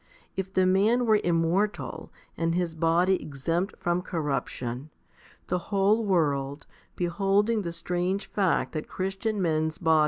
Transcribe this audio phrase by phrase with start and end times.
[0.35, 4.89] If the man were immortal, and his body exempt from corruption,
[5.45, 9.99] the whole world, beholding the strange fact that Christian men's bodies 1 Heb.